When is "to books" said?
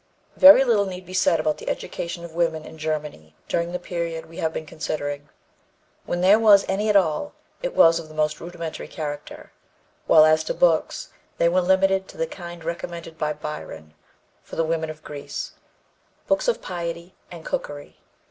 10.45-11.11